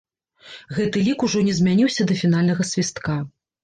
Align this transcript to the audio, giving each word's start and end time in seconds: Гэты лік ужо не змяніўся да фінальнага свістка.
Гэты 0.77 1.03
лік 1.09 1.27
ужо 1.29 1.43
не 1.51 1.55
змяніўся 1.61 2.09
да 2.11 2.21
фінальнага 2.25 2.71
свістка. 2.75 3.25